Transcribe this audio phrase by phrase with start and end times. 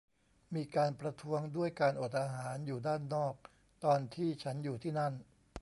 [0.55, 3.35] มีการประท้วงด้วยการอดอาหารอยู่ด้านนอก
[3.83, 5.13] ตอนที่ฉันอยู่ที่นั่น